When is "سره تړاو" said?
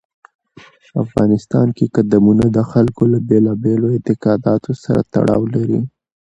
4.83-5.43